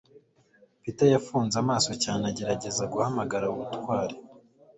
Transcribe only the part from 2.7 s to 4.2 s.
guhamagara ubutwari.